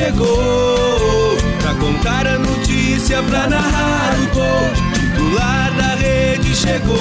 [0.00, 4.94] Chegou pra contar a notícia, pra narrar o gol.
[4.94, 6.96] Titular da rede chegou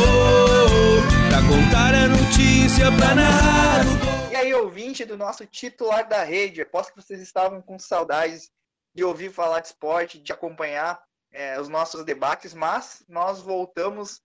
[1.30, 4.32] pra contar a notícia, pra narrar o gol.
[4.32, 8.52] E aí, ouvinte do nosso titular da rede, aposto que vocês estavam com saudades
[8.94, 14.20] de ouvir falar de esporte, de acompanhar é, os nossos debates, mas nós voltamos,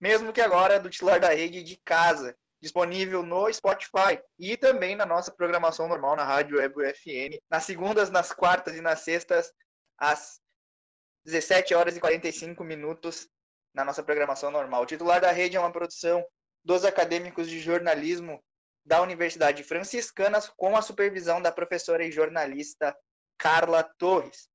[0.00, 5.04] mesmo que agora, do titular da rede de casa, disponível no Spotify e também na
[5.04, 9.52] nossa programação normal na Rádio Web FN, nas segundas, nas quartas e nas sextas,
[9.98, 10.40] às
[11.24, 13.28] 17 horas e 45 minutos,
[13.74, 14.82] na nossa programação normal.
[14.82, 16.24] O titular da rede é uma produção
[16.64, 18.42] dos acadêmicos de jornalismo
[18.84, 22.96] da Universidade Franciscanas, com a supervisão da professora e jornalista
[23.38, 24.48] Carla Torres.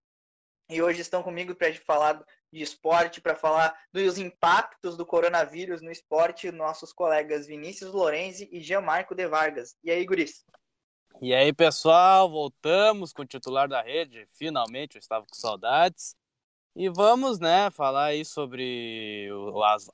[0.70, 5.92] E hoje estão comigo para falar de esporte, para falar dos impactos do coronavírus no
[5.92, 9.76] esporte, nossos colegas Vinícius Lorenzi e Gianmarco De Vargas.
[9.84, 10.46] E aí, Guris?
[11.22, 14.28] E aí, pessoal, voltamos com o titular da rede.
[14.32, 16.16] Finalmente, eu estava com saudades.
[16.76, 19.28] E vamos, né, falar aí sobre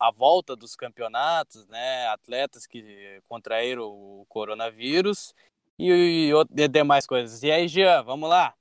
[0.01, 5.33] a, volta dos campeonatos, né, atletas que contraíram o coronavírus
[5.79, 6.31] e, e,
[6.61, 7.41] e demais coisas.
[7.41, 8.53] E aí, Jean, vamos lá?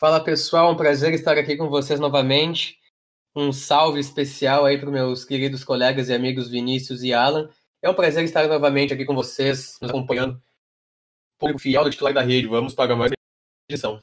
[0.00, 2.80] Fala pessoal, um prazer estar aqui com vocês novamente.
[3.36, 7.52] Um salve especial aí para meus queridos colegas e amigos Vinícius e Alan.
[7.82, 10.42] É um prazer estar novamente aqui com vocês, nos acompanhando.
[11.38, 13.12] Público fiel do titular da rede, vamos para mais
[13.68, 14.00] edição.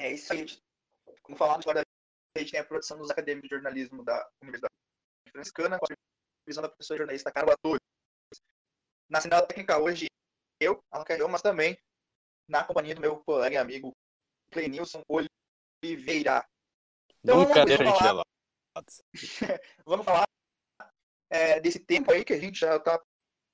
[0.00, 0.44] É isso aí,
[1.22, 1.82] como falar no titular da
[2.36, 4.74] rede, tem a produção dos acadêmicos de jornalismo da Universidade
[5.30, 5.96] Franciscana, com a
[6.44, 7.78] visão da professora jornalista Carla Torres.
[9.08, 10.06] Na sinal técnica hoje,
[10.60, 11.78] eu, Alan Carreão, mas também
[12.48, 13.94] na companhia do meu colega e amigo
[14.50, 16.46] Clenilson Oliveira.
[17.22, 18.24] Então, Nunca deixa a gente falar,
[19.84, 20.26] vamos falar
[21.30, 23.00] é, desse tempo aí que a gente já está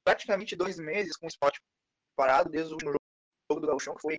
[0.05, 1.61] praticamente dois meses com o esporte
[2.17, 2.93] parado, desde o último
[3.51, 4.19] jogo do Gauchão, que foi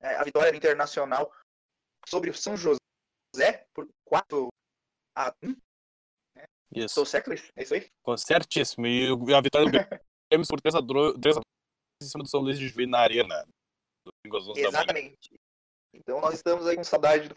[0.00, 1.32] é, a vitória internacional
[2.06, 4.48] sobre o São José por 4
[5.16, 5.56] a 1.
[6.36, 6.44] É.
[6.72, 6.86] Isso.
[6.86, 7.32] Estou certo?
[7.32, 7.90] É isso aí?
[8.18, 8.86] Certíssimo.
[8.86, 11.36] E a vitória do Grêmio por 3 a 3
[12.02, 13.46] em cima do São Luís de Juiz na arena.
[14.56, 15.38] Exatamente.
[15.92, 17.34] Então nós estamos aí com saudade do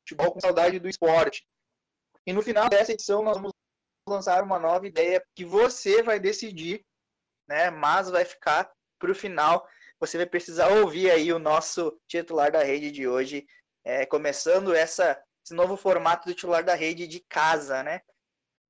[0.00, 1.46] futebol, com saudade do esporte.
[2.26, 3.52] E no final dessa edição nós vamos
[4.08, 6.84] lançar uma nova ideia que você vai decidir,
[7.48, 7.70] né?
[7.70, 9.66] Mas vai ficar para o final.
[10.00, 13.46] Você vai precisar ouvir aí o nosso titular da rede de hoje,
[13.84, 18.00] é, começando essa, esse novo formato do titular da rede de casa, né?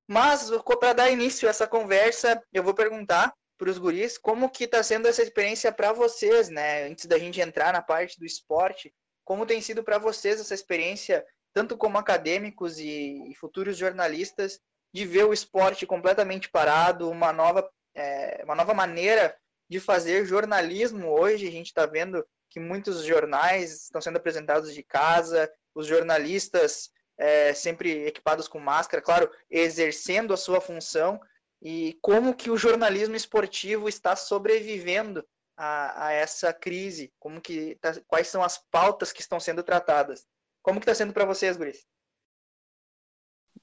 [0.09, 4.65] Mas para dar início a essa conversa, eu vou perguntar para os guris como que
[4.65, 6.85] está sendo essa experiência para vocês, né?
[6.85, 8.93] Antes da gente entrar na parte do esporte,
[9.25, 14.61] como tem sido para vocês essa experiência, tanto como acadêmicos e, futuros jornalistas,
[14.93, 19.35] de ver o esporte completamente parado, uma nova, é, uma nova maneira
[19.69, 21.49] de fazer jornalismo hoje?
[21.49, 27.55] A gente está vendo que muitos jornais estão sendo apresentados de casa, os jornalistas é,
[27.55, 31.21] sempre equipados com máscara, claro, exercendo a sua função,
[31.63, 35.25] e como que o jornalismo esportivo está sobrevivendo
[35.65, 37.13] a, a essa crise?
[37.21, 40.27] Como que tá, quais são as pautas que estão sendo tratadas?
[40.61, 41.87] Como que está sendo para vocês, Guris?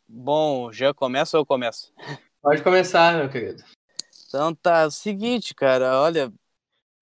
[0.08, 1.94] Bom, já começa ou eu começo?
[2.42, 3.62] Pode começar, meu querido.
[4.28, 6.32] Então tá, é o seguinte, cara, olha,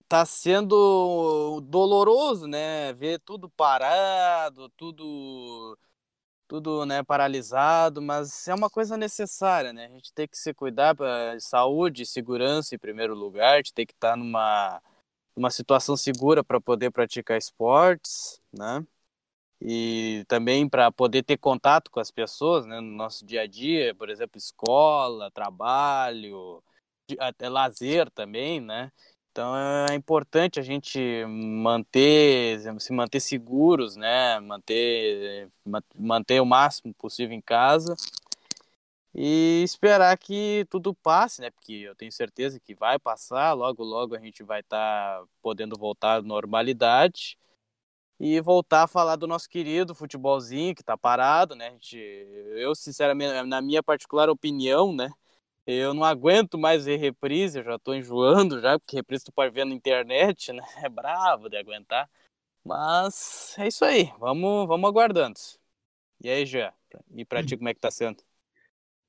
[0.08, 2.92] tá sendo doloroso, né?
[2.94, 5.78] Ver tudo parado, tudo
[6.48, 9.86] tudo né, paralisado, mas é uma coisa necessária, né?
[9.86, 13.86] A gente tem que se cuidar para saúde, segurança em primeiro lugar, a gente tem
[13.86, 14.82] que estar tá numa,
[15.36, 18.86] numa situação segura para poder praticar esportes, né?
[19.62, 23.94] E também para poder ter contato com as pessoas, né, no nosso dia a dia,
[23.96, 26.64] por exemplo, escola, trabalho,
[27.20, 28.92] até lazer também, né?
[29.38, 29.56] Então
[29.88, 34.40] é importante a gente manter, se manter seguros, né?
[34.40, 35.48] Manter,
[35.96, 37.96] manter o máximo possível em casa
[39.14, 41.52] e esperar que tudo passe, né?
[41.52, 45.78] Porque eu tenho certeza que vai passar, logo logo a gente vai estar tá podendo
[45.78, 47.38] voltar à normalidade
[48.20, 51.72] e voltar a falar do nosso querido futebolzinho que está parado, né?
[51.74, 51.98] Gente,
[52.56, 55.12] eu sinceramente, na minha particular opinião, né?
[55.70, 59.54] Eu não aguento mais ver reprise, eu já tô enjoando já, porque reprise tu pode
[59.54, 60.64] ver na internet, né?
[60.86, 62.10] É bravo de aguentar.
[62.64, 65.38] Mas é isso aí, vamos, vamos aguardando.
[66.24, 66.74] E aí, já?
[67.14, 68.24] E pra ti, como é que tá sendo?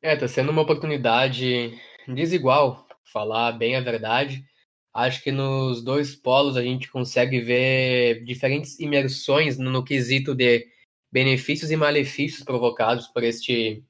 [0.02, 4.44] É, tá sendo uma oportunidade desigual, falar bem a verdade.
[4.93, 10.66] Acho que nos dois polos a gente consegue ver diferentes imersões no, no quesito de
[11.10, 13.84] benefícios e malefícios provocados por este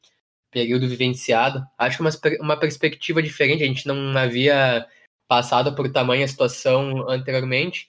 [0.50, 1.66] período vivenciado.
[1.76, 2.10] Acho que uma,
[2.40, 4.86] uma perspectiva diferente, a gente não havia
[5.28, 7.88] passado por tamanha situação anteriormente,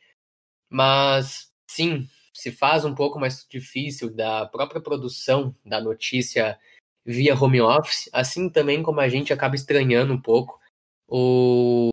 [0.69, 6.59] mas sim, se faz um pouco mais difícil da própria produção da notícia
[7.05, 10.59] via home office, assim também como a gente acaba estranhando um pouco
[11.07, 11.89] o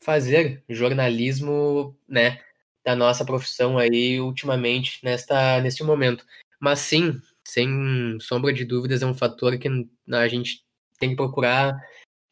[0.00, 2.40] fazer jornalismo, né,
[2.84, 6.26] da nossa profissão aí ultimamente nesta neste momento.
[6.60, 9.68] Mas sim, sem sombra de dúvidas é um fator que
[10.12, 10.64] a gente
[10.98, 11.74] tem que procurar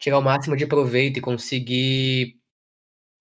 [0.03, 2.37] tirar o máximo de proveito e conseguir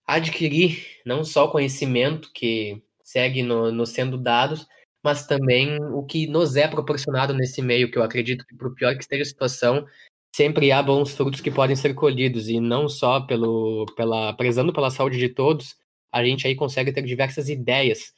[0.05, 4.67] adquirir não só conhecimento que segue no, no sendo dados,
[5.03, 8.95] mas também o que nos é proporcionado nesse meio, que eu acredito que, por pior
[8.95, 9.87] que esteja a situação,
[10.35, 14.91] sempre há bons frutos que podem ser colhidos, e não só pelo, pela, prezando pela
[14.91, 15.77] saúde de todos,
[16.11, 18.13] a gente aí consegue ter diversas ideias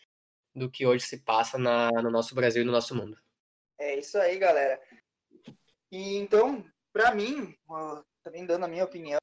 [0.55, 3.17] do que hoje se passa na, no nosso Brasil e no nosso mundo.
[3.79, 4.81] É isso aí, galera.
[5.91, 7.55] E então, para mim,
[8.23, 9.19] também dando a minha opinião,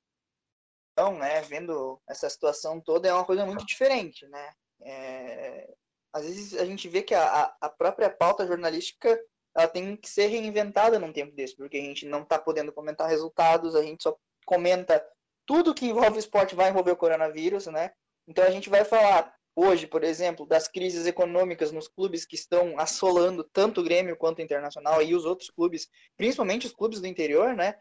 [1.17, 4.53] né, vendo essa situação toda, é uma coisa muito diferente, né?
[4.81, 5.73] É,
[6.13, 9.19] às vezes a gente vê que a, a própria pauta jornalística
[9.55, 13.07] ela tem que ser reinventada num tempo desse, porque a gente não está podendo comentar
[13.09, 15.05] resultados, a gente só comenta
[15.45, 17.91] tudo que envolve esporte vai envolver o coronavírus, né?
[18.27, 22.79] Então a gente vai falar hoje, por exemplo, das crises econômicas nos clubes que estão
[22.79, 25.87] assolando tanto o Grêmio quanto o Internacional e os outros clubes,
[26.17, 27.75] principalmente os clubes do interior, né?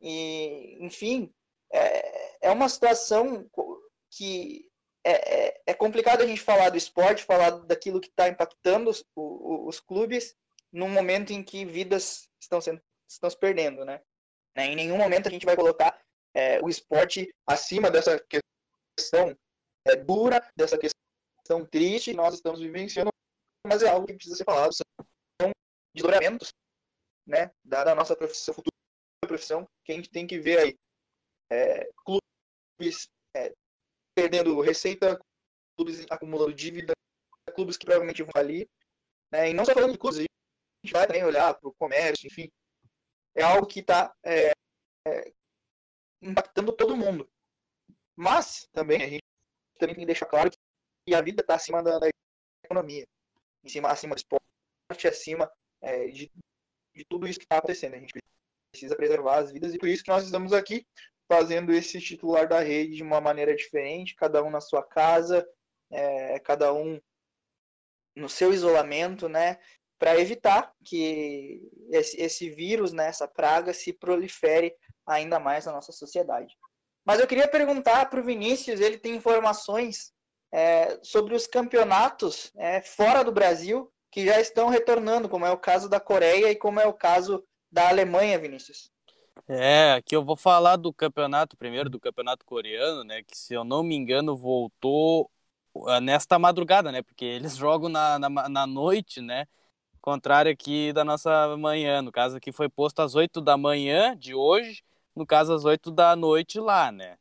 [0.00, 1.32] E, enfim,
[1.72, 3.48] é, é uma situação
[4.10, 4.68] que
[5.04, 9.04] é, é, é, complicado a gente falar do esporte, falar daquilo que está impactando os,
[9.16, 10.36] os, os, clubes
[10.72, 14.00] num momento em que vidas estão, sendo, estão se perdendo, né?
[14.56, 15.98] Em nenhum momento a gente vai colocar
[16.34, 18.22] é, o esporte acima dessa
[18.96, 19.36] questão
[19.86, 20.91] é, dura, dessa questão
[21.64, 23.10] triste que nós estamos vivenciando,
[23.66, 24.72] mas é algo que precisa ser falado.
[24.72, 25.50] São
[25.94, 26.52] desdobramentos
[27.26, 28.72] né, da, da nossa profissão, futura
[29.26, 30.78] profissão, que a gente tem que ver aí.
[31.50, 33.52] É, clubes é,
[34.14, 35.18] perdendo receita,
[35.76, 36.92] clubes acumulando dívida,
[37.54, 38.68] clubes que provavelmente vão ali.
[39.30, 39.50] Né?
[39.50, 42.50] E não só falando de clubes, a gente vai também olhar para o comércio, enfim.
[43.34, 44.52] É algo que está é,
[45.06, 45.32] é,
[46.20, 47.28] impactando todo mundo.
[48.16, 49.22] Mas também a gente
[49.78, 50.56] também tem que deixar claro que
[51.10, 52.08] a vida está acima da, da,
[52.64, 53.04] economia,
[53.64, 55.50] em cima, acima do esporte, acima
[55.80, 56.30] é, de,
[56.94, 57.94] de tudo isso que está acontecendo.
[57.94, 58.12] A gente
[58.72, 60.86] precisa preservar as vidas e por isso que nós estamos aqui
[61.28, 65.46] fazendo esse titular da rede de uma maneira diferente, cada um na sua casa,
[65.90, 67.00] é, cada um
[68.14, 69.58] no seu isolamento, né?
[69.98, 74.74] Para evitar que esse, esse vírus, né, essa praga, se prolifere
[75.06, 76.56] ainda mais na nossa sociedade.
[77.04, 80.12] Mas eu queria perguntar para o Vinícius, ele tem informações
[80.52, 85.56] é, sobre os campeonatos é, fora do Brasil que já estão retornando, como é o
[85.56, 88.92] caso da Coreia e como é o caso da Alemanha, Vinícius.
[89.48, 93.22] É, aqui eu vou falar do campeonato primeiro, do campeonato coreano, né?
[93.22, 95.30] Que se eu não me engano voltou
[95.86, 97.02] ah, nesta madrugada, né?
[97.02, 99.46] Porque eles jogam na, na, na noite, né?
[100.02, 102.02] Contrário aqui da nossa manhã.
[102.02, 104.82] No caso aqui foi posto às 8 da manhã de hoje,
[105.16, 107.16] no caso às 8 da noite lá, né?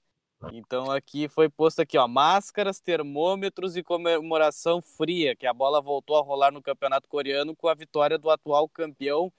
[0.51, 6.17] Então aqui foi posto aqui, ó, máscaras, termômetros e comemoração fria, que a bola voltou
[6.17, 9.31] a rolar no campeonato coreano com a vitória do atual campeão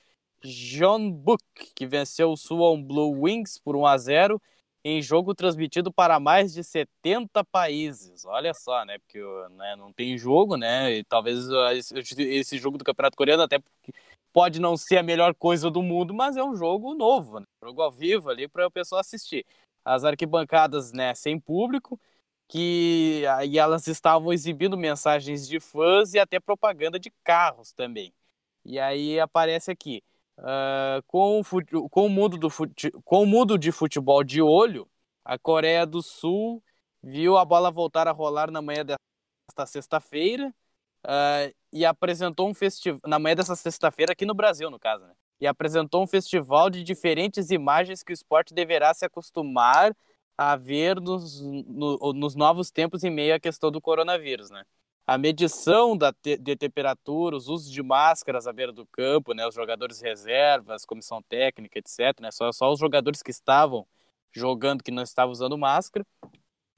[0.43, 1.43] Jeonbuk,
[1.75, 4.43] que venceu o Suwon Blue Wings por 1 a 0
[4.85, 8.25] em jogo transmitido para mais de 70 países.
[8.25, 8.99] Olha só, né?
[8.99, 10.93] Porque né, não tem jogo, né?
[10.93, 11.71] E talvez uh,
[12.19, 13.61] esse jogo do Campeonato Coreano até
[14.33, 17.47] pode não ser a melhor coisa do mundo, mas é um jogo novo, né?
[17.63, 19.45] jogo ao vivo ali para o pessoal assistir.
[19.85, 22.01] As arquibancadas, né, sem público,
[22.49, 28.13] que aí elas estavam exibindo mensagens de fãs e até propaganda de carros também.
[28.65, 30.03] E aí aparece aqui
[30.39, 32.49] Uh, com, o, com, o mundo do
[33.05, 34.89] com o mundo de futebol de olho,
[35.25, 36.63] a Coreia do Sul
[37.03, 40.53] viu a bola voltar a rolar na manhã desta sexta-feira
[41.07, 45.15] uh, e apresentou um festival na manhã dessa sexta-feira aqui no Brasil, no caso, né?
[45.43, 49.93] E apresentou um festival de diferentes imagens que o esporte deverá se acostumar
[50.39, 54.63] a ver nos, no, nos novos tempos em meio à questão do coronavírus, né?
[55.05, 59.45] a medição da te de temperatura, os usos de máscaras à beira do campo, né,
[59.45, 62.21] os jogadores reservas, comissão técnica, etc.
[62.21, 63.85] Né, só, só os jogadores que estavam
[64.33, 66.07] jogando que não estava usando máscara.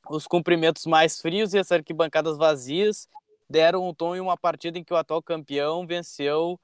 [0.08, 3.06] Os cumprimentos mais frios e as arquibancadas vazias
[3.48, 6.58] deram um tom em uma partida em que o atual campeão venceu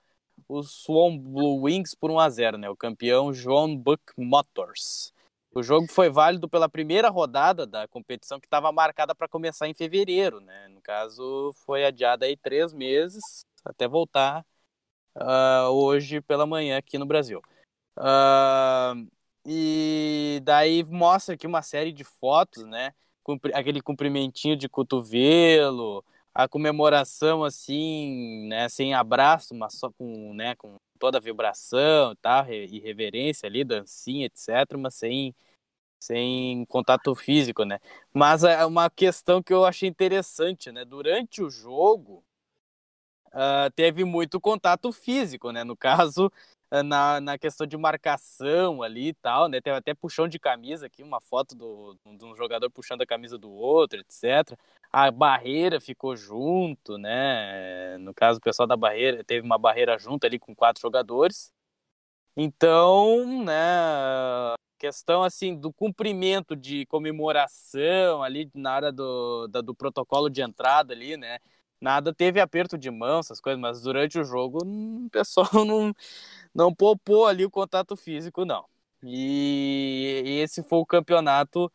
[0.49, 2.70] os Swan Blue Wings por 1 a 0, né?
[2.70, 5.12] O campeão John Buck Motors.
[5.52, 9.75] O jogo foi válido pela primeira rodada da competição que estava marcada para começar em
[9.75, 10.68] fevereiro, né?
[10.68, 14.44] No caso, foi adiada aí três meses até voltar
[15.16, 17.42] uh, hoje pela manhã aqui no Brasil.
[17.99, 19.11] Uh,
[19.44, 22.92] e daí mostra aqui uma série de fotos, né?
[23.52, 26.04] Aquele cumprimentinho de cotovelo,
[26.35, 32.47] a comemoração assim, né, sem abraço, mas só com, né, com toda a vibração tal,
[32.53, 35.35] e reverência ali, dancinha, etc, mas sem
[36.03, 37.79] sem contato físico, né?
[38.13, 40.85] Mas é uma questão que eu achei interessante, né?
[40.85, 42.25] Durante o jogo,
[43.35, 45.63] uh, teve muito contato físico, né?
[45.63, 46.33] No caso,
[46.85, 49.61] na, na questão de marcação ali e tal, né?
[49.61, 53.37] Teve até puxão de camisa aqui, uma foto do, de um jogador puxando a camisa
[53.37, 54.57] do outro, etc.
[54.93, 57.99] A barreira ficou junto, né?
[57.99, 61.53] No caso, o pessoal da barreira teve uma barreira junto ali com quatro jogadores.
[62.37, 64.55] Então, né?
[64.79, 70.95] Questão assim do cumprimento de comemoração ali na hora do, da, do protocolo de entrada
[70.95, 71.39] ali, né?
[71.81, 75.95] Nada teve aperto de mão, essas coisas, mas durante o jogo hum, o pessoal não,
[76.55, 78.67] não poupou ali o contato físico, não.
[79.03, 81.73] E, e esse foi o campeonato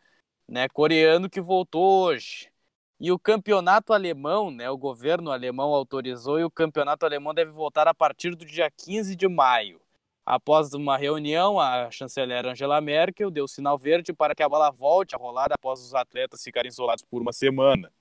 [0.47, 2.51] né, coreano que voltou hoje.
[2.99, 7.87] E o campeonato alemão, né, o governo alemão autorizou e o campeonato alemão deve voltar
[7.87, 9.81] a partir do dia 15 de maio.
[10.25, 15.13] Após uma reunião, a chanceler Angela Merkel deu sinal verde para que a bola volte
[15.13, 17.91] a rolar após os atletas ficarem isolados por uma semana.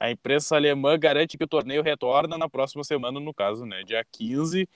[0.00, 4.02] A imprensa alemã garante que o torneio retorna na próxima semana, no caso, né, dia
[4.02, 4.66] 15,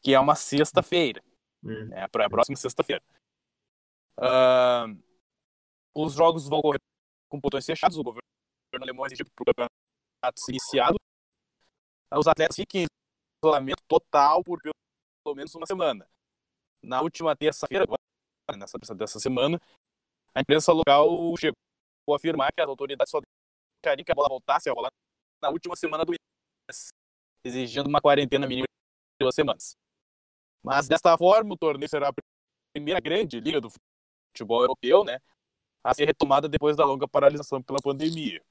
[0.00, 1.20] que é uma sexta-feira.
[1.62, 1.86] Hum.
[1.86, 3.02] Né, para a próxima sexta-feira.
[4.16, 4.96] Uh,
[5.92, 6.80] os jogos vão ocorrer
[7.28, 7.98] com botões fechados.
[7.98, 8.22] O governo
[8.80, 10.96] alemão exigiu para o campeonato ser iniciado.
[12.14, 12.86] Os atletas fiquem em
[13.44, 16.08] isolamento total por pelo menos uma semana.
[16.80, 17.84] Na última terça-feira,
[18.56, 19.60] nessa dessa semana,
[20.32, 21.56] a imprensa local chegou
[22.12, 23.20] a afirmar que as autoridades só
[23.82, 24.90] deixariam que a bola voltasse a rolar
[25.42, 26.90] na última semana do mês,
[27.44, 29.76] exigindo uma quarentena mínima de duas semanas.
[30.62, 32.12] Mas desta forma, o torneio será a
[32.74, 33.70] primeira grande liga do
[34.30, 35.18] futebol europeu, né,
[35.82, 38.42] a ser retomada depois da longa paralisação pela pandemia.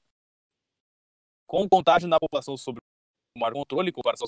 [1.46, 2.80] Com contágio na população sobre
[3.36, 4.26] o maior controle em comparação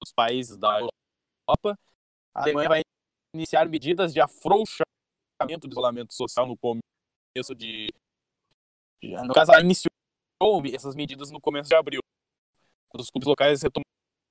[0.00, 1.78] aos países da Europa,
[2.34, 2.82] a Alemanha vai
[3.34, 7.88] iniciar medidas de afrouxamento do isolamento social no começo de.
[9.02, 9.92] No caso, ela iniciou
[10.72, 12.00] essas medidas no começo de abril.
[12.88, 13.84] Quando os clubes locais retomaram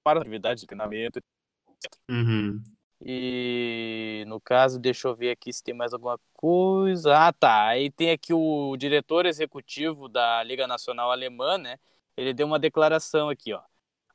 [0.05, 1.91] a atividade de treinamento, etc.
[2.09, 2.63] Uhum.
[3.03, 7.17] E no caso, deixa eu ver aqui se tem mais alguma coisa.
[7.17, 7.67] Ah, tá.
[7.67, 11.79] Aí tem aqui o diretor executivo da Liga Nacional Alemã, né?
[12.15, 13.61] Ele deu uma declaração aqui, ó.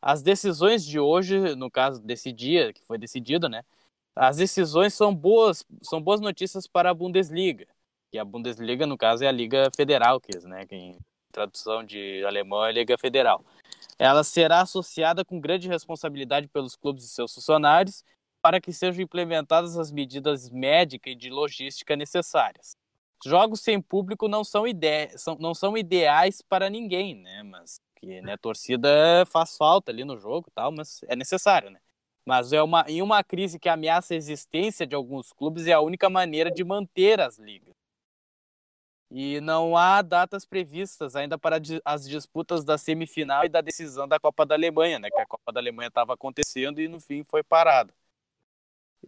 [0.00, 3.64] As decisões de hoje, no caso desse dia, que foi decidido, né?
[4.14, 7.66] As decisões são boas, são boas notícias para a Bundesliga.
[8.10, 10.98] Que a Bundesliga, no caso, é a Liga Federal, que, né, que em
[11.36, 13.44] tradução de alemão é Liga Federal.
[13.98, 18.02] Ela será associada com grande responsabilidade pelos clubes e seus funcionários
[18.40, 22.74] para que sejam implementadas as medidas médicas e de logística necessárias.
[23.24, 27.42] Jogos sem público não são, ide são, não são ideais para ninguém, né?
[27.42, 28.88] Mas que né, a torcida
[29.26, 31.80] faz falta ali no jogo, tal, mas é necessário, né?
[32.24, 35.80] Mas é uma, em uma crise que ameaça a existência de alguns clubes é a
[35.80, 37.74] única maneira de manter as ligas.
[39.10, 44.18] E não há datas previstas ainda para as disputas da semifinal e da decisão da
[44.18, 45.10] Copa da Alemanha, né?
[45.10, 47.94] Que a Copa da Alemanha estava acontecendo e no fim foi parada.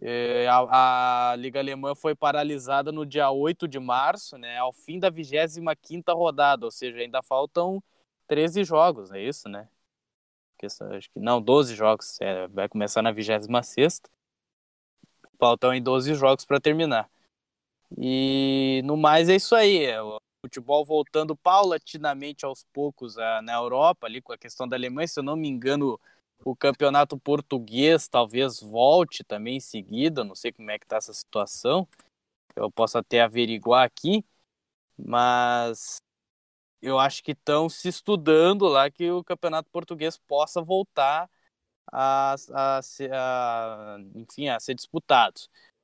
[0.01, 4.57] É, a, a, Liga Alemã foi paralisada no dia 8 de março, né?
[4.57, 7.83] Ao fim da 25 rodada, ou seja, ainda faltam
[8.27, 9.67] 13 jogos, é isso, né?
[10.91, 12.19] Acho que não, 12 jogos.
[12.21, 14.01] É, vai começar na 26.
[15.37, 17.09] Faltam em 12 jogos para terminar.
[17.97, 19.85] E no mais é isso aí.
[19.85, 24.75] É o futebol voltando paulatinamente aos poucos a, na Europa, ali com a questão da
[24.75, 25.07] Alemanha.
[25.07, 25.99] Se eu não me engano,
[26.43, 30.23] o campeonato português talvez volte também em seguida.
[30.23, 31.87] Não sei como é que está essa situação.
[32.55, 34.23] Eu posso até averiguar aqui.
[34.97, 36.01] Mas
[36.81, 41.29] eu acho que estão se estudando lá que o campeonato português possa voltar
[41.91, 45.41] a, a, a, enfim, a ser disputado.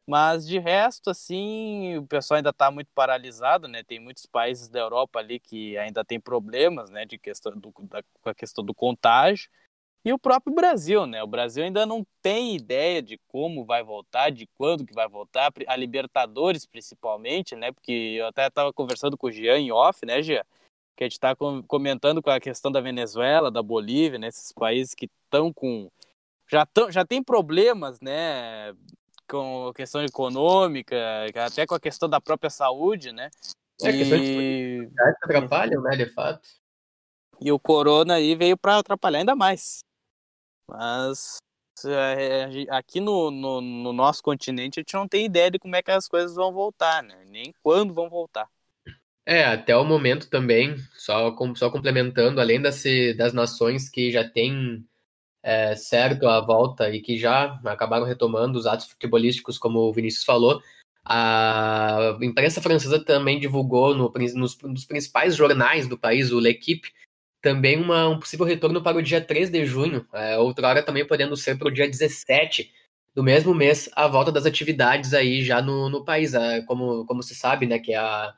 [0.08, 3.84] Mas de resto, assim, o pessoal ainda está muito paralisado, né?
[3.84, 7.06] Tem muitos países da Europa ali que ainda tem problemas, né?
[7.06, 9.50] De questão do, da, com a questão do contágio.
[10.06, 11.24] e o próprio Brasil, né?
[11.24, 15.52] O Brasil ainda não tem ideia de como vai voltar, de quando que vai voltar,
[15.68, 17.72] a Libertadores principalmente, né?
[17.72, 20.44] Porque eu até estava conversando com o Jean em off, né, Jean?
[20.96, 21.36] Que a gente está
[21.68, 24.28] comentando com a questão da Venezuela, da Bolívia, né?
[24.28, 25.90] Esses países que estão com
[26.48, 28.74] já tão, já tem problemas, né?
[29.28, 30.96] Com a questão econômica,
[31.46, 33.30] até com a questão da própria saúde, né?
[33.82, 33.98] É, e...
[33.98, 36.48] questão de atrapalham, né, de fato.
[37.42, 39.80] E o corona aí veio para atrapalhar ainda mais.
[40.70, 41.38] Mas
[41.86, 45.84] é, aqui no, no, no, nosso continente a gente não tem ideia de como é
[45.84, 47.24] que as coisas vão voltar, né?
[47.28, 48.48] Nem quando vão voltar.
[49.26, 52.84] É, até o momento também, só, só complementando, além das,
[53.18, 54.86] das nações que já têm
[55.46, 60.24] é, certo a volta e que já acabaram retomando os atos futebolísticos, como o Vinícius
[60.24, 60.60] falou,
[61.06, 66.92] a imprensa francesa também divulgou no, nos, nos principais jornais do país, o L'Equipe,
[67.44, 71.38] também uma, um possível retorno para o dia 3 de junho, é, outrora também podendo
[71.38, 72.72] ser para o dia 17
[73.14, 76.34] do mesmo mês, a volta das atividades aí já no, no país.
[76.34, 78.34] É, como, como se sabe, né, que a,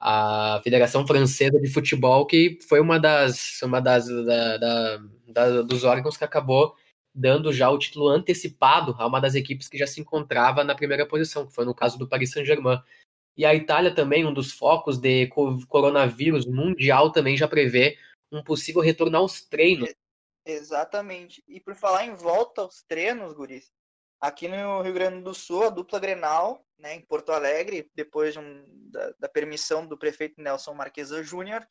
[0.00, 5.84] a Federação Francesa de Futebol, que foi uma das, uma das da, da, da, dos
[5.84, 6.74] órgãos que acabou
[7.14, 11.06] dando já o título antecipado a uma das equipes que já se encontrava na primeira
[11.06, 12.80] posição, que foi no caso do Paris Saint-Germain.
[13.36, 15.28] E a Itália também, um dos focos de
[15.68, 17.96] coronavírus mundial, também já prevê
[18.32, 19.92] um possível retorno aos treinos.
[20.44, 21.42] Exatamente.
[21.46, 23.70] E por falar em volta aos treinos, Guris,
[24.20, 28.38] aqui no Rio Grande do Sul, a dupla Grenal, né, em Porto Alegre, depois de
[28.38, 31.66] um, da, da, permissão do prefeito Nelson Marquesa Júnior,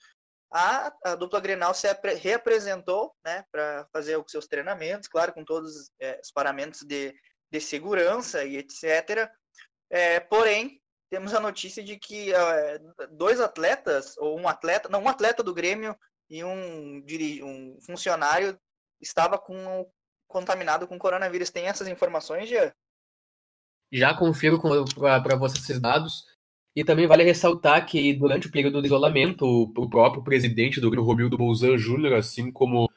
[0.52, 1.88] a, a, dupla Grenal se
[2.22, 7.14] reapresentou né, para fazer os seus treinamentos, claro, com todos é, os paramentos de,
[7.52, 9.30] de segurança e etc.
[9.90, 12.80] É, porém, temos a notícia de que é,
[13.12, 15.98] dois atletas, ou um atleta, não, um atleta do Grêmio
[16.30, 17.04] e um,
[17.44, 18.58] um funcionário
[19.02, 19.90] estava com
[20.28, 21.50] contaminado com coronavírus.
[21.50, 22.72] Tem essas informações, Jean?
[23.92, 26.26] Já confiro para vocês esses dados.
[26.76, 31.02] E também vale ressaltar que durante o período de isolamento, o próprio presidente do Rio,
[31.02, 32.88] Romildo Bolzan Júnior, assim como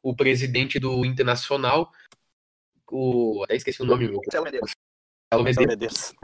[0.00, 1.90] o presidente do Internacional,
[2.88, 3.42] o.
[3.44, 4.08] Até esqueci o nome.
[4.12, 4.72] Marcelo Medeiros.
[5.32, 6.14] Marcelo Medeiros.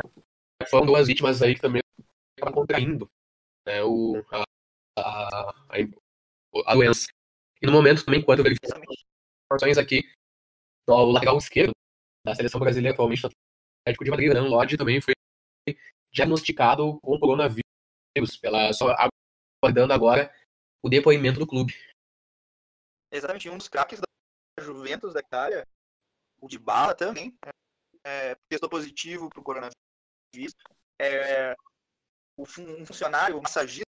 [0.70, 1.83] Foram duas vítimas aí que também
[2.37, 3.11] estavam contraindo
[3.66, 4.44] né, o, a,
[4.99, 5.55] a,
[6.66, 7.09] a doença.
[7.61, 8.66] E no momento também, enquanto verifico
[9.51, 10.05] informações aqui,
[10.87, 11.72] o lateral esquerdo
[12.25, 13.31] da seleção brasileira atualmente, o
[13.83, 15.14] Atlético de Madrid, Renan Lodge, também foi
[16.12, 17.62] diagnosticado com coronavírus,
[18.40, 18.94] pela, só
[19.62, 20.33] aguardando agora
[20.83, 21.75] o depoimento do clube.
[23.12, 25.66] Exatamente, um dos craques da Juventus da Itália,
[26.40, 27.37] o de Bala também,
[28.05, 30.55] é, testou positivo para o coronavírus.
[31.01, 31.55] É,
[32.38, 33.85] um funcionário, um massagista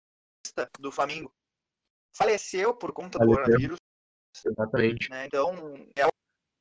[0.79, 1.33] do Flamengo,
[2.17, 3.37] faleceu por conta faleceu.
[3.37, 3.79] do coronavírus.
[4.45, 5.11] Exatamente.
[5.11, 5.27] Né?
[5.27, 5.55] Então,
[5.97, 6.07] é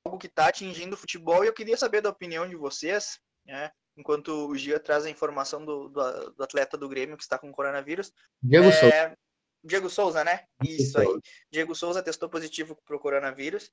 [0.05, 3.71] algo que está atingindo o futebol e eu queria saber da opinião de vocês, né?
[3.95, 7.51] enquanto o Gia traz a informação do, do, do, atleta do Grêmio que está com
[7.51, 8.11] coronavírus.
[8.41, 8.71] Diego é...
[8.71, 9.17] Souza.
[9.63, 10.45] Diego Souza, né?
[10.61, 11.07] Isso aí.
[11.51, 13.71] Diego Souza testou positivo para o coronavírus.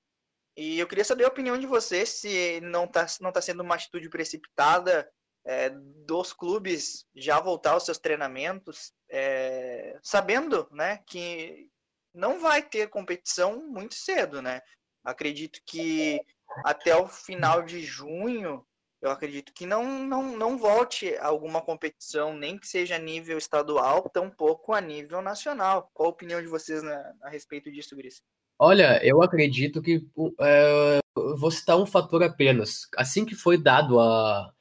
[0.56, 3.74] E eu queria saber a opinião de vocês se não está não tá sendo uma
[3.74, 5.10] atitude precipitada
[5.44, 11.68] é, dos clubes já voltar aos seus treinamentos, é, sabendo né, que
[12.14, 14.60] não vai ter competição muito cedo, né?
[15.04, 16.20] Acredito que
[16.64, 18.64] até o final de junho,
[19.00, 24.08] eu acredito que não, não, não volte alguma competição, nem que seja a nível estadual,
[24.10, 25.90] tampouco a nível nacional.
[25.94, 28.22] Qual a opinião de vocês na, a respeito disso, Gris?
[28.58, 30.06] Olha, eu acredito que
[30.40, 32.88] é, vou citar um fator apenas.
[32.94, 34.52] Assim que foi dado a,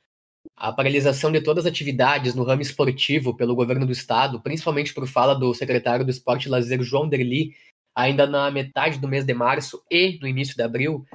[0.56, 5.06] a paralisação de todas as atividades no ramo esportivo pelo governo do estado, principalmente por
[5.06, 7.54] fala do secretário do Esporte e Lazer, João Derli,
[7.96, 11.06] ainda na metade do mês de março e no início de abril,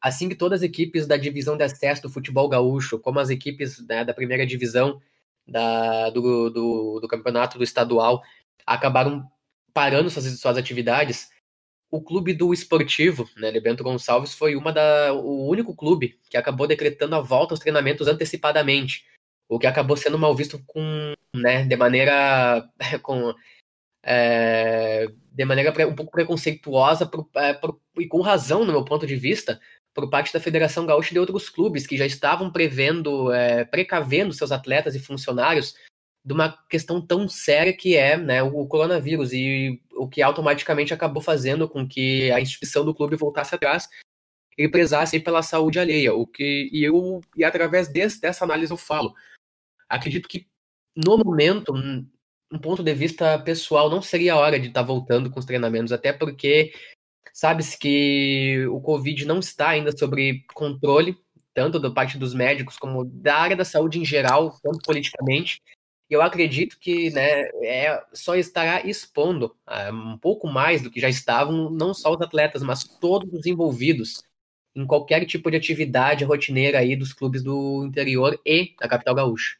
[0.00, 3.84] assim que todas as equipes da divisão de acesso do futebol gaúcho, como as equipes
[3.86, 5.00] né, da primeira divisão
[5.46, 8.22] da, do, do, do, campeonato do estadual,
[8.66, 9.26] acabaram
[9.72, 11.30] parando suas, suas atividades,
[11.90, 16.36] o clube do esportivo, né, de Bento Gonçalves, foi uma da, o único clube que
[16.36, 19.04] acabou decretando a volta aos treinamentos antecipadamente,
[19.48, 22.68] o que acabou sendo mal visto com, né, de maneira
[23.02, 23.34] com,
[24.10, 29.06] é, de maneira um pouco preconceituosa por, é, por, e com razão, no meu ponto
[29.06, 29.60] de vista,
[29.92, 34.32] por parte da Federação Gaúcha e de outros clubes que já estavam prevendo, é, precavendo
[34.32, 35.74] seus atletas e funcionários
[36.24, 41.22] de uma questão tão séria que é né, o coronavírus e o que automaticamente acabou
[41.22, 43.88] fazendo com que a instituição do clube voltasse atrás
[44.56, 46.14] e prezasse pela saúde alheia.
[46.14, 49.12] O que e eu e através desse, dessa análise eu falo,
[49.86, 50.46] acredito que
[50.96, 51.72] no momento,
[52.52, 55.46] um ponto de vista pessoal, não seria a hora de estar tá voltando com os
[55.46, 56.72] treinamentos, até porque
[57.38, 61.16] Sabe-se que o Covid não está ainda sob controle,
[61.54, 65.62] tanto da parte dos médicos como da área da saúde em geral, tanto politicamente.
[66.10, 70.98] E eu acredito que né, é, só estará expondo uh, um pouco mais do que
[70.98, 74.20] já estavam, não só os atletas, mas todos os envolvidos
[74.74, 79.56] em qualquer tipo de atividade rotineira aí dos clubes do interior e da capital gaúcha.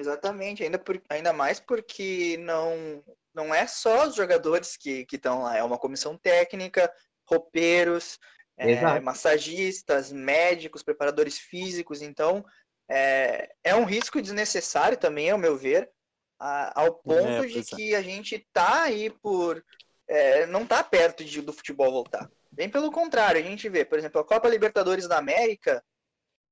[0.00, 5.58] Exatamente, ainda, por, ainda mais porque não, não é só os jogadores que estão lá,
[5.58, 6.90] é uma comissão técnica,
[7.28, 8.18] roupeiros,
[8.56, 12.42] é, massagistas, médicos, preparadores físicos, então
[12.90, 15.90] é, é um risco desnecessário também, ao meu ver,
[16.38, 17.62] a, ao ponto é, de é.
[17.62, 19.62] que a gente tá aí por.
[20.08, 22.28] É, não tá perto de, do futebol voltar.
[22.50, 25.84] Bem pelo contrário, a gente vê, por exemplo, a Copa Libertadores da América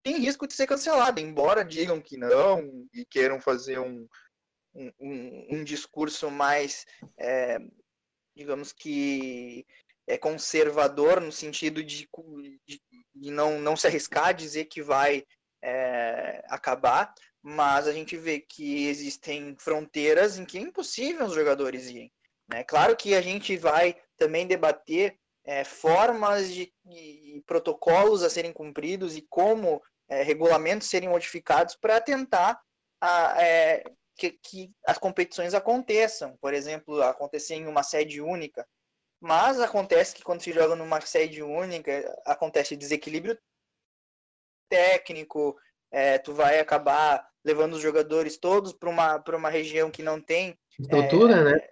[0.09, 4.09] tem risco de ser cancelada, embora digam que não e queiram fazer um,
[4.75, 6.87] um, um, discurso mais,
[7.19, 7.59] é,
[8.35, 9.67] digamos que,
[10.07, 12.09] é conservador no sentido de,
[12.67, 12.81] de,
[13.15, 15.27] de, não, não se arriscar a dizer que vai
[15.63, 21.91] é, acabar, mas a gente vê que existem fronteiras em que é impossível os jogadores
[21.91, 22.11] irem.
[22.49, 22.65] Né?
[22.65, 29.15] Claro que a gente vai também debater é, formas de, de, protocolos a serem cumpridos
[29.15, 32.61] e como é, regulamentos serem modificados para tentar
[33.01, 33.85] a, é,
[34.17, 36.37] que, que, as competições aconteçam.
[36.41, 38.67] Por exemplo, acontecer em uma sede única.
[39.21, 43.39] Mas acontece que quando se joga numa sede única, acontece desequilíbrio
[44.69, 45.59] técnico,
[45.91, 50.59] é, tu vai acabar levando os jogadores todos para uma, uma região que não tem
[50.79, 51.69] estrutura, é, né?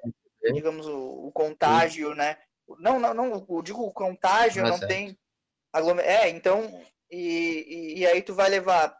[0.52, 2.16] Digamos, o, o contágio, Sim.
[2.16, 2.38] né?
[2.78, 5.16] Não, não, não, eu digo o contágio, ah, não tem.
[6.02, 8.96] É, então, e, e, e, aí tu vai levar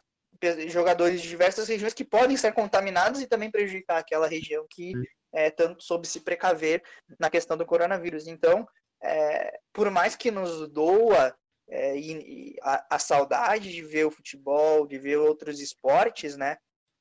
[0.69, 4.93] jogadores de diversas regiões que podem ser contaminados e também prejudicar aquela região que
[5.33, 6.83] é, tanto soube se precaver
[7.19, 8.27] na questão do coronavírus.
[8.27, 8.67] Então,
[9.03, 11.35] é, por mais que nos doa
[11.69, 16.57] é, e, e a, a, saudade de ver o futebol, de ver outros esportes, né?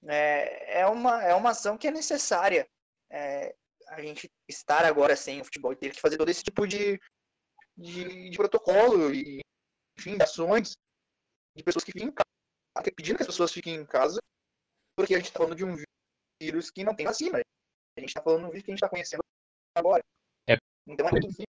[0.09, 2.69] É, é, uma, é uma ação que é necessária.
[3.11, 3.55] É,
[3.89, 6.99] a gente estar agora sem o futebol e ter que fazer todo esse tipo de,
[7.77, 9.41] de, de protocolo e,
[9.97, 10.77] enfim, ações
[11.57, 14.21] de pessoas que ficam em casa, pedindo que as pessoas fiquem em casa,
[14.97, 15.75] porque a gente está falando de um
[16.41, 17.41] vírus que não tem vacina.
[17.97, 19.23] A gente está falando de um vírus que a gente está conhecendo
[19.75, 20.03] agora.
[20.49, 20.57] É.
[20.87, 21.47] Então é muito difícil.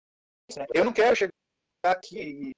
[0.57, 0.67] Né?
[0.73, 1.33] Eu não quero chegar
[1.85, 2.53] aqui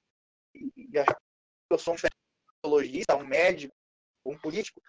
[0.55, 3.73] e, achar que eu sou um fisiologista, um médico,
[4.25, 4.81] um político,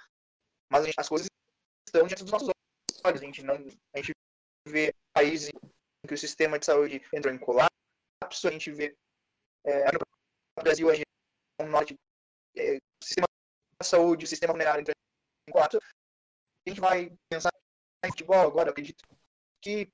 [0.70, 1.27] mas gente, as coisas
[1.87, 2.49] estão diante dos nossos
[3.05, 3.20] olhos.
[3.20, 4.12] A gente, não, a gente
[4.68, 7.70] vê países em que o sistema de saúde entrou em colapso,
[8.44, 8.94] a gente vê
[9.64, 10.01] é, no
[10.62, 11.94] Brasil a região norte,
[12.57, 13.27] o sistema
[13.81, 14.95] de saúde, o sistema funerário entrou
[15.49, 15.79] em colapso.
[15.79, 17.51] A gente vai pensar
[18.05, 19.05] em futebol agora, eu acredito
[19.63, 19.89] que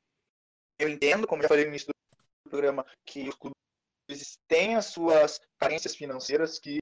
[0.78, 5.40] eu entendo, como já falei no início do programa, que os clubes têm as suas
[5.58, 6.78] carências financeiras, que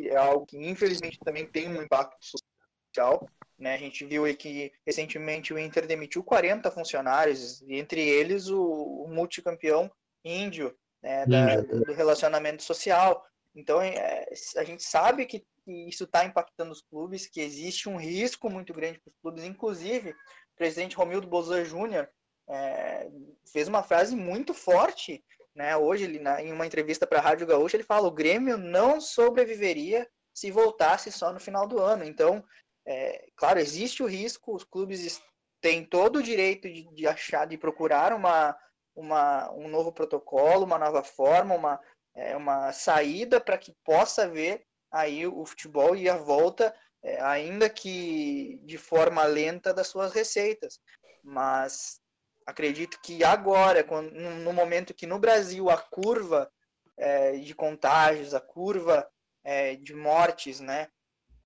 [0.00, 3.28] é algo que infelizmente também tem um impacto social.
[3.58, 3.74] Né?
[3.74, 9.90] A gente viu que recentemente o Inter demitiu 40 funcionários, entre eles o, o multicampeão
[10.24, 13.24] índio né, da, do relacionamento social.
[13.54, 18.48] Então é, a gente sabe que isso está impactando os clubes, que existe um risco
[18.48, 19.44] muito grande para os clubes.
[19.44, 22.08] Inclusive, o presidente Romildo Bolzan Júnior
[22.48, 23.10] é,
[23.52, 25.22] fez uma frase muito forte
[25.58, 25.76] né?
[25.76, 29.00] Hoje, ele, na, em uma entrevista para a Rádio Gaúcha, ele fala: o Grêmio não
[29.00, 32.04] sobreviveria se voltasse só no final do ano.
[32.04, 32.44] Então,
[32.86, 35.20] é, claro, existe o risco, os clubes
[35.60, 38.56] têm todo o direito de, de achar, de procurar uma,
[38.94, 41.80] uma, um novo protocolo, uma nova forma, uma,
[42.14, 47.68] é, uma saída para que possa haver aí o futebol e a volta, é, ainda
[47.68, 50.80] que de forma lenta, das suas receitas.
[51.22, 52.00] Mas
[52.46, 56.50] acredito que agora, quando, no momento que no Brasil a curva
[56.96, 59.08] é, de contágios, a curva
[59.44, 60.88] é, de mortes, né,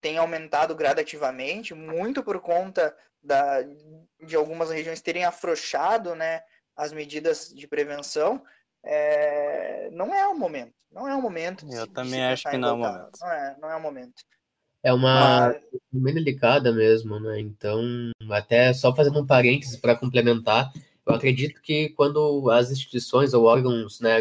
[0.01, 3.63] tem aumentado gradativamente, muito por conta da,
[4.21, 6.43] de algumas regiões terem afrouxado, né,
[6.77, 8.43] as medidas de prevenção,
[8.85, 10.75] é, não é o momento.
[10.91, 11.67] Não é o momento.
[11.71, 13.19] Eu também acho que não é o momento.
[13.21, 14.23] Não é, não é o momento.
[14.83, 15.63] É uma Mas...
[15.93, 17.41] bem delicada mesmo, né?
[17.41, 17.81] Então,
[18.31, 20.73] até só fazendo um parênteses para complementar,
[21.07, 24.19] eu acredito que quando as instituições ou órgãos, né,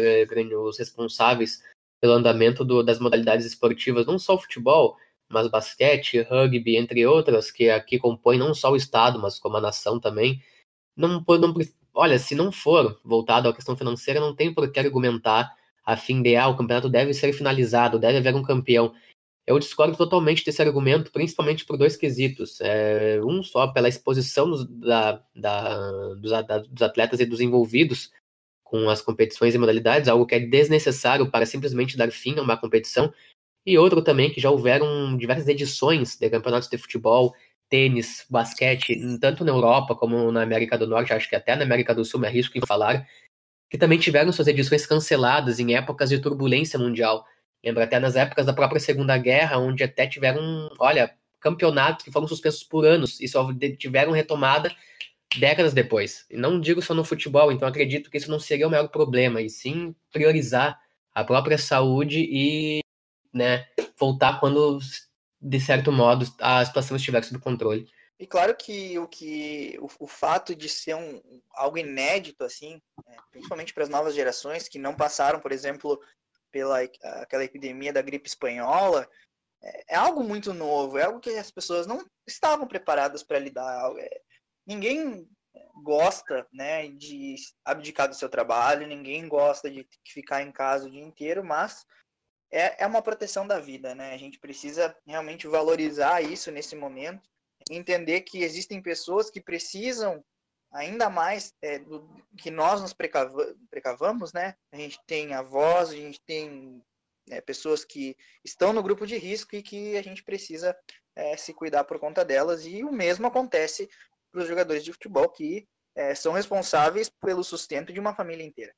[0.56, 1.62] os responsáveis
[2.00, 4.96] pelo andamento do, das modalidades esportivas, não só o futebol,
[5.28, 9.60] mas basquete, rugby, entre outras, que aqui compõem não só o Estado, mas como a
[9.60, 10.40] nação também,
[10.96, 11.54] não, não
[11.94, 16.22] olha, se não for voltado à questão financeira, não tem por que argumentar a fim
[16.22, 18.94] de, ah, o campeonato deve ser finalizado, deve haver um campeão.
[19.46, 22.60] Eu discordo totalmente desse argumento, principalmente por dois quesitos.
[22.60, 28.10] É, um só pela exposição dos, da, da, dos, da, dos atletas e dos envolvidos
[28.62, 32.56] com as competições e modalidades, algo que é desnecessário para simplesmente dar fim a uma
[32.56, 33.12] competição,
[33.66, 37.34] e outro também que já houveram diversas edições de campeonatos de futebol,
[37.72, 41.94] tênis, basquete, tanto na Europa como na América do Norte, acho que até na América
[41.94, 43.08] do Sul, me arrisco em falar,
[43.70, 47.24] que também tiveram suas edições canceladas em épocas de turbulência mundial.
[47.64, 52.28] Lembra até nas épocas da própria Segunda Guerra, onde até tiveram, olha, campeonatos que foram
[52.28, 54.70] suspensos por anos e só tiveram retomada
[55.38, 56.26] décadas depois.
[56.30, 59.40] E não digo só no futebol, então acredito que isso não seria o maior problema,
[59.40, 60.78] e sim priorizar
[61.14, 62.80] a própria saúde e
[63.32, 63.64] né,
[63.98, 64.78] voltar quando,
[65.42, 67.90] de certo modo, a situação estiver sob controle.
[68.18, 71.20] E claro que o que o, o fato de ser um,
[71.54, 76.00] algo inédito assim, é, principalmente para as novas gerações que não passaram, por exemplo,
[76.52, 79.08] pela aquela epidemia da gripe espanhola,
[79.60, 83.92] é, é algo muito novo, é algo que as pessoas não estavam preparadas para lidar.
[83.98, 84.20] É,
[84.64, 85.28] ninguém
[85.82, 91.02] gosta né, de abdicar do seu trabalho, ninguém gosta de ficar em casa o dia
[91.02, 91.84] inteiro, mas
[92.52, 94.12] é, é uma proteção da vida, né?
[94.12, 97.28] A gente precisa realmente valorizar isso nesse momento,
[97.70, 100.22] entender que existem pessoas que precisam
[100.70, 104.54] ainda mais é, do, que nós nos precava, precavamos, né?
[104.70, 106.82] A gente tem avós, a gente tem
[107.30, 110.76] é, pessoas que estão no grupo de risco e que a gente precisa
[111.16, 112.66] é, se cuidar por conta delas.
[112.66, 113.88] E o mesmo acontece
[114.30, 118.74] para os jogadores de futebol que é, são responsáveis pelo sustento de uma família inteira.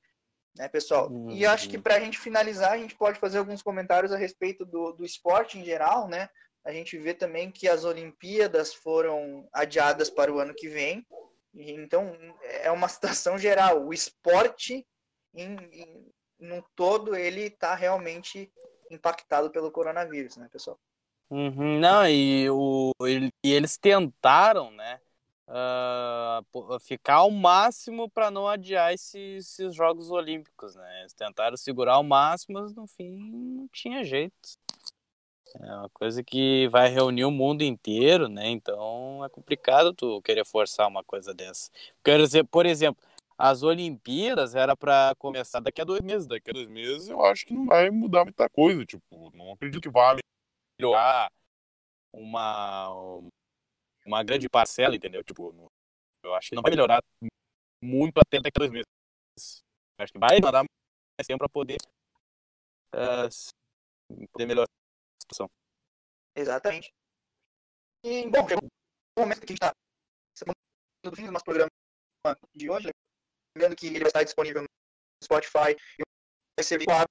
[0.56, 1.10] Né, pessoal?
[1.10, 1.30] Uhum.
[1.30, 4.64] E acho que para a gente finalizar, a gente pode fazer alguns comentários a respeito
[4.64, 6.28] do, do esporte em geral, né?
[6.64, 11.04] A gente vê também que as Olimpíadas foram adiadas para o ano que vem.
[11.54, 13.84] Então, é uma situação geral.
[13.84, 14.86] O esporte,
[15.34, 18.50] em, em, no todo, ele está realmente
[18.90, 20.78] impactado pelo coronavírus, né, pessoal?
[21.30, 25.00] Uhum, não, e, o, e eles tentaram, né,
[25.48, 31.00] uh, ficar ao máximo para não adiar esses, esses, Jogos Olímpicos, né?
[31.00, 34.34] Eles tentaram segurar ao máximo, mas no fim não tinha jeito.
[35.60, 38.48] É uma coisa que vai reunir o mundo inteiro, né?
[38.48, 41.70] Então é complicado tu querer forçar uma coisa dessa.
[42.02, 43.02] Quero dizer, por exemplo,
[43.38, 46.26] as Olimpíadas era para começar daqui a dois meses.
[46.26, 48.84] Daqui a dois meses eu acho que não vai mudar muita coisa.
[48.84, 50.16] Tipo, não acredito que vá
[50.80, 51.30] melhorar
[52.12, 52.88] uma,
[54.04, 55.22] uma grande parcela, entendeu?
[55.24, 55.54] Tipo,
[56.22, 57.02] eu acho que não vai melhorar
[57.82, 58.86] muito até daqui a dois meses.
[59.98, 61.76] Eu acho que vai mandar mais tempo para poder,
[62.94, 65.48] uh, poder melhorar a situação.
[66.36, 66.92] Exatamente.
[68.04, 68.68] E, bom, chegou
[69.16, 69.72] o momento que a gente está
[71.04, 71.70] no fim do nosso programa
[72.54, 72.90] de hoje.
[73.56, 74.68] Lembrando que ele vai estar disponível no
[75.22, 76.02] Spotify e
[76.58, 77.08] vai ser vinculado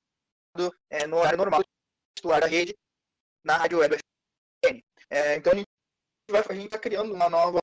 [0.90, 1.62] é, no horário normal
[2.16, 2.74] titular da rede
[3.46, 3.98] na Rádio Web.
[5.10, 5.68] É, então, a gente
[6.30, 7.60] vai, a gente está criando uma nova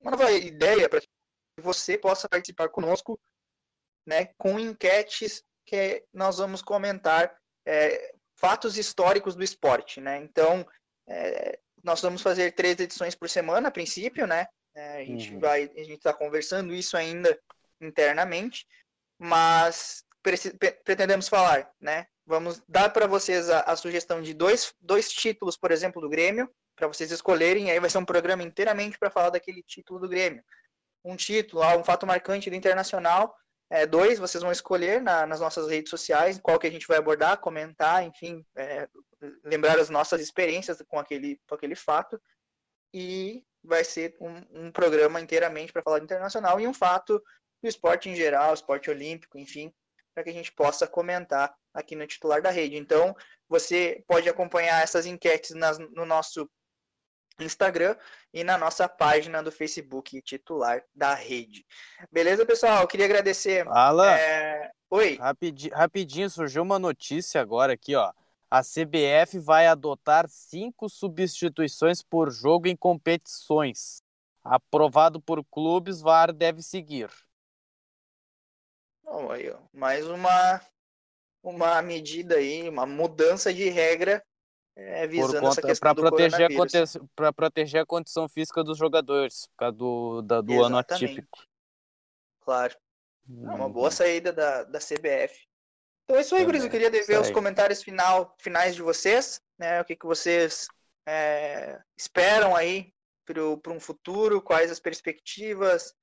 [0.00, 1.08] uma nova ideia para que
[1.60, 3.18] você possa participar conosco,
[4.06, 10.18] né, com enquetes que nós vamos comentar é, fatos históricos do esporte, né?
[10.18, 10.66] Então,
[11.08, 14.46] é, nós vamos fazer três edições por semana, a princípio, né?
[14.74, 15.40] É, a gente uhum.
[15.40, 17.38] vai, a gente está conversando isso ainda
[17.80, 18.66] internamente,
[19.18, 20.04] mas
[20.84, 22.06] pretendemos falar, né?
[22.26, 26.48] Vamos dar para vocês a, a, sugestão de dois, dois títulos, por exemplo, do Grêmio,
[26.76, 30.42] para vocês escolherem, aí vai ser um programa inteiramente para falar daquele título do Grêmio.
[31.04, 33.36] Um título, um fato marcante do Internacional,
[33.72, 36.98] é, dois, vocês vão escolher na, nas nossas redes sociais qual que a gente vai
[36.98, 38.86] abordar, comentar, enfim, é,
[39.42, 42.20] lembrar as nossas experiências com aquele, com aquele fato.
[42.92, 47.18] E vai ser um, um programa inteiramente para falar do internacional e um fato
[47.62, 49.72] do esporte em geral, esporte olímpico, enfim,
[50.14, 52.76] para que a gente possa comentar aqui no titular da rede.
[52.76, 53.14] Então,
[53.48, 56.48] você pode acompanhar essas enquetes nas, no nosso
[57.40, 57.96] Instagram
[58.32, 61.64] e na nossa página do Facebook titular da rede.
[62.10, 62.82] Beleza, pessoal?
[62.82, 63.66] Eu queria agradecer.
[63.68, 64.70] Alan, é...
[64.90, 65.16] Oi.
[65.16, 68.12] Rapidinho, rapidinho, surgiu uma notícia agora aqui, ó
[68.52, 74.02] a CBF vai adotar cinco substituições por jogo em competições.
[74.44, 77.08] Aprovado por clubes, VAR deve seguir.
[79.14, 80.58] Oh, aí, mais uma,
[81.42, 84.24] uma medida aí, uma mudança de regra
[84.74, 86.48] é, visando conta, essa questão para proteger,
[87.18, 91.46] a, proteger a condição física dos jogadores, por causa do, da, do ano atípico.
[92.40, 92.74] Claro.
[93.28, 93.90] É uma boa uhum.
[93.90, 95.46] saída da, da CBF.
[96.04, 96.64] Então é isso aí, Guriz.
[96.64, 99.82] Eu queria ver os comentários final, finais de vocês, né?
[99.82, 100.68] O que, que vocês
[101.06, 102.94] é, esperam aí
[103.26, 105.94] para um futuro, quais as perspectivas,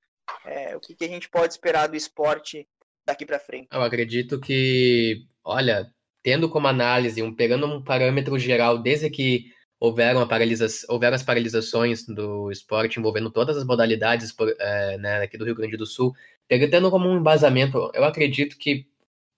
[0.45, 2.69] é, o que, que a gente pode esperar do esporte
[3.05, 3.67] daqui para frente.
[3.71, 5.91] Eu acredito que, olha,
[6.23, 12.05] tendo como análise, um, pegando um parâmetro geral, desde que houveram, paralisa houveram as paralisações
[12.05, 16.13] do esporte envolvendo todas as modalidades é, né, aqui do Rio Grande do Sul,
[16.49, 18.87] Pegando como um embasamento, eu acredito que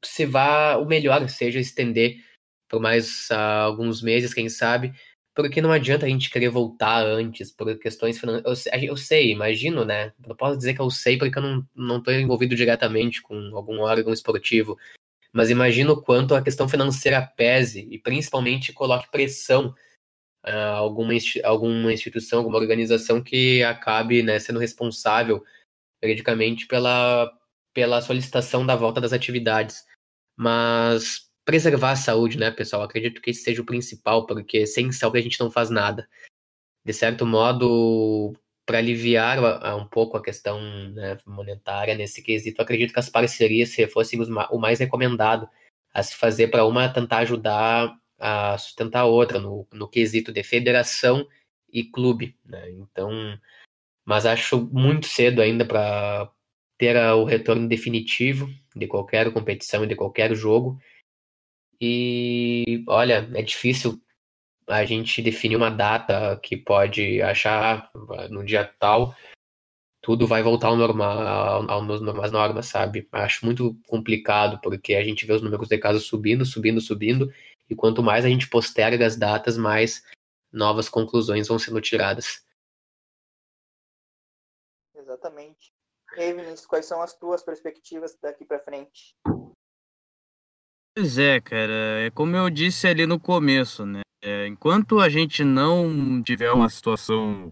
[0.04, 2.24] se vá, o melhor seja estender
[2.70, 4.94] por mais uh, alguns meses, quem sabe,
[5.34, 8.66] porque não adianta a gente querer voltar antes por questões financeiras.
[8.74, 10.14] Eu, eu, sei, imagino, né?
[10.28, 14.14] Eu posso dizer que eu sei porque eu não, não envolvido diretamente com algum órgão
[14.14, 14.78] esportivo,
[15.32, 19.74] mas imagino o quanto a questão financeira pese e principalmente coloque pressão
[20.44, 21.14] a uh, alguma,
[21.44, 25.44] alguma instituição, alguma organização que acabe né, sendo responsável
[26.04, 27.32] juridicamente pela,
[27.74, 29.86] pela solicitação da volta das atividades.
[30.36, 32.82] Mas preservar a saúde, né, pessoal?
[32.84, 36.08] Acredito que esse seja o principal, porque sem saúde a gente não faz nada.
[36.86, 38.34] De certo modo,
[38.66, 39.38] para aliviar
[39.76, 40.62] um pouco a questão
[40.92, 44.18] né, monetária nesse quesito, acredito que as parcerias fossem
[44.50, 45.46] o mais recomendado
[45.94, 50.44] a se fazer para uma tentar ajudar a sustentar a outra no, no quesito de
[50.44, 51.28] federação
[51.72, 52.38] e clube.
[52.46, 52.72] Né?
[52.72, 53.12] Então,
[54.06, 56.32] mas acho muito cedo ainda para
[56.78, 60.80] ter o retorno definitivo de qualquer competição e de qualquer jogo.
[61.82, 64.00] E olha, é difícil
[64.68, 69.16] a gente definir uma data que pode achar ah, no dia tal
[70.02, 71.70] tudo vai voltar ao normal,
[72.24, 73.08] às normas, sabe?
[73.12, 77.32] Acho muito complicado, porque a gente vê os números de casos subindo, subindo, subindo,
[77.70, 80.04] e quanto mais a gente posterga as datas, mais
[80.52, 82.44] novas conclusões vão sendo tiradas.
[84.96, 85.72] Exatamente.
[86.18, 89.16] E aí, Vinícius, quais são as tuas perspectivas daqui para frente?
[90.94, 94.02] Pois é, cara, é como eu disse ali no começo, né?
[94.22, 97.52] É, enquanto a gente não tiver uma situação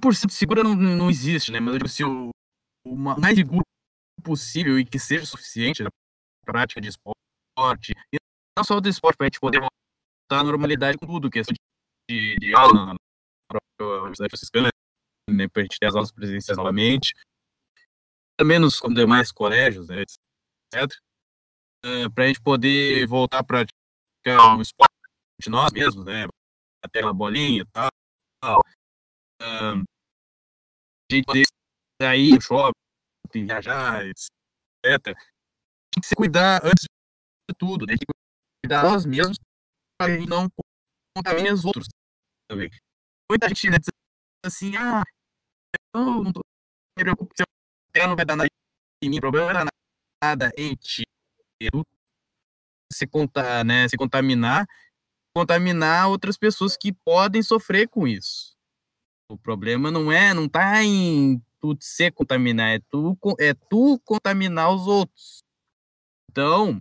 [0.00, 1.60] por cento segura não, não existe, né?
[1.60, 2.30] Mas eu digo, se o,
[2.86, 3.62] o mais seguro
[4.22, 5.90] possível e que seja suficiente na
[6.46, 8.16] prática de esporte, e
[8.56, 11.54] não só do esporte, para a gente poder voltar à normalidade com tudo, questão
[12.10, 12.94] de, de aula na
[13.46, 14.68] própria Universidade Franciscana,
[15.28, 15.46] né?
[15.48, 17.12] Para a gente ter as aulas presenciais novamente,
[18.38, 20.00] também nos demais colégios, né?
[20.72, 20.90] etc
[21.84, 24.94] uh, para a gente poder voltar a praticar um esporte
[25.40, 26.26] de nós mesmos, né?
[26.82, 27.90] Até uma bolinha e tal.
[29.42, 29.84] Uh,
[31.10, 31.44] a gente poder
[32.00, 34.24] sair no shopping, viajar, etc.
[34.82, 37.92] Tem que se cuidar antes de tudo, né?
[37.92, 38.06] Tem que
[38.64, 39.36] cuidar nós mesmos
[39.98, 40.48] para a gente não
[41.16, 41.86] contamine os outros
[42.48, 42.70] também.
[43.30, 43.88] Muita gente né, diz
[44.44, 45.02] assim, ah,
[45.94, 46.40] eu não tô,
[46.98, 47.44] me preocupo se
[47.94, 48.48] eu não vai dar nada
[49.02, 49.64] em mim, problema não é
[50.22, 51.04] nada em ti
[52.92, 54.66] se, contar, né, se contaminar,
[55.34, 58.54] contaminar outras pessoas que podem sofrer com isso.
[59.28, 64.72] O problema não é, não tá em tu se contaminar, é tu, é tu contaminar
[64.72, 65.42] os outros.
[66.30, 66.80] Então,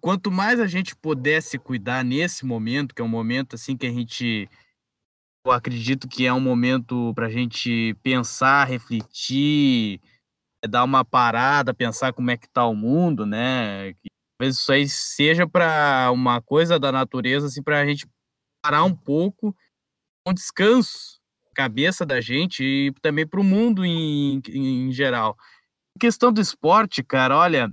[0.00, 3.92] quanto mais a gente pudesse cuidar nesse momento, que é um momento assim que a
[3.92, 4.48] gente
[5.44, 9.98] eu acredito que é um momento para a gente pensar, refletir,
[10.66, 13.94] dar uma parada, pensar como é que está o mundo, né?
[14.38, 18.06] Talvez isso aí seja para uma coisa da natureza, assim, para a gente
[18.62, 19.54] parar um pouco,
[20.26, 21.20] um descanso,
[21.54, 25.36] cabeça da gente e também para o mundo em, em geral.
[25.96, 27.70] Em questão do esporte, cara, olha,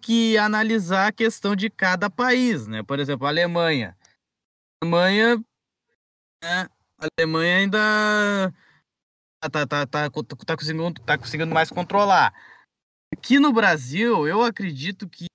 [0.00, 2.82] que analisar a questão de cada país, né?
[2.82, 3.96] Por exemplo, a Alemanha.
[4.82, 5.36] A Alemanha,
[6.42, 6.68] né?
[6.98, 8.54] a Alemanha ainda
[9.48, 12.32] tá, tá, tá, tá, conseguindo, tá conseguindo mais controlar.
[13.12, 15.26] Aqui no Brasil, eu acredito que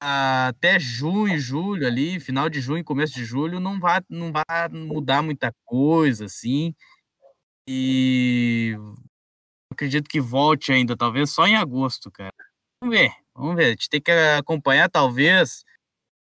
[0.00, 5.22] até junho, julho ali, final de junho, começo de julho, não vai, não vai mudar
[5.22, 6.74] muita coisa, assim.
[7.68, 8.74] E
[9.72, 12.32] acredito que volte ainda, talvez só em agosto, cara.
[12.80, 13.66] Vamos ver, vamos ver.
[13.66, 15.64] A gente tem que acompanhar, talvez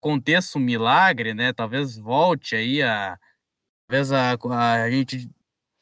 [0.00, 1.52] aconteça um milagre, né?
[1.52, 3.18] Talvez volte aí a.
[3.88, 4.32] Talvez a,
[4.82, 5.30] a gente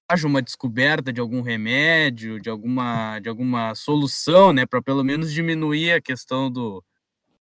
[0.09, 5.33] haja uma descoberta de algum remédio, de alguma, de alguma solução, né, para pelo menos
[5.33, 6.85] diminuir a questão do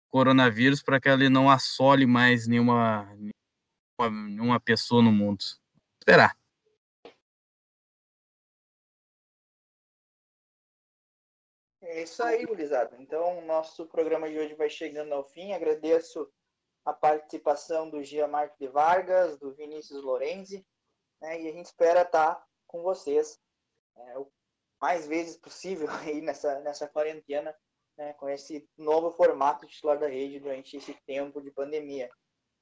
[0.09, 5.45] coronavírus, para que ele não assole mais nenhuma, nenhuma, nenhuma pessoa no mundo.
[6.01, 6.37] Esperar.
[11.83, 12.97] É isso aí, gurizada.
[12.99, 15.53] Então, nosso programa de hoje vai chegando ao fim.
[15.53, 16.31] Agradeço
[16.85, 20.67] a participação do Gia Marques de Vargas, do Vinícius Lorenzi,
[21.21, 21.41] né?
[21.41, 23.39] E a gente espera estar tá com vocês
[23.97, 24.31] é, o
[24.81, 27.57] mais vezes possível aí nessa, nessa quarentena,
[27.97, 28.13] né?
[28.15, 32.11] Com esse novo formato titular da rede durante esse tempo de pandemia.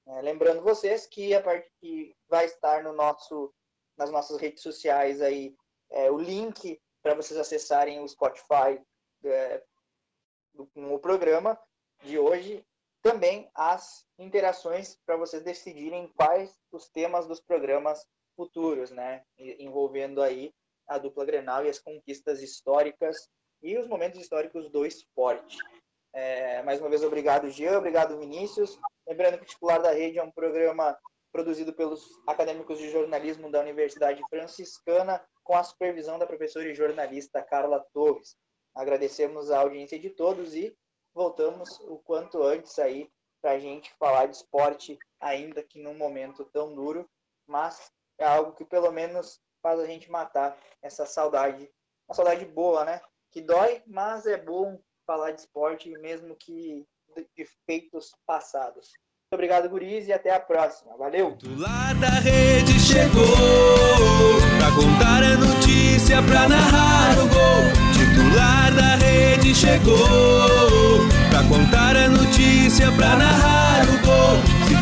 [0.06, 3.52] É, lembrando vocês que a parte que vai estar no nosso,
[3.96, 5.56] nas nossas redes sociais aí
[5.90, 8.80] é, o link para vocês acessarem o Spotify
[9.24, 9.62] é,
[10.52, 11.58] do, no programa
[12.02, 12.64] de hoje
[13.02, 19.22] também as interações para vocês decidirem quais os temas dos programas futuros, né?
[19.38, 20.52] Envolvendo aí
[20.86, 23.28] a dupla Grenal e as conquistas históricas
[23.62, 25.58] e os momentos históricos do esporte.
[26.12, 28.78] É, mais uma vez, obrigado, Jean, obrigado, Vinícius.
[29.06, 30.96] Lembrando que o Titular da Rede é um programa
[31.32, 37.42] produzido pelos acadêmicos de jornalismo da Universidade Franciscana, com a supervisão da professora e jornalista
[37.42, 38.36] Carla Torres.
[38.74, 40.76] Agradecemos a audiência de todos e
[41.12, 43.10] voltamos o quanto antes aí
[43.42, 47.08] para a gente falar de esporte, ainda que num momento tão duro,
[47.46, 51.70] mas é algo que pelo menos faz a gente matar essa saudade,
[52.08, 53.00] uma saudade boa, né?
[53.32, 56.86] Que dói, mas é bom falar de esporte, mesmo que
[57.36, 58.92] de feitos passados.
[59.24, 60.96] Muito obrigado, Guriz, e até a próxima.
[60.96, 61.36] Valeu!
[61.36, 63.24] Titular da rede chegou
[64.58, 67.64] pra contar a notícia, pra narrar o gol.
[67.92, 69.96] Titular da rede chegou
[71.30, 74.53] pra contar a notícia, pra narrar o gol.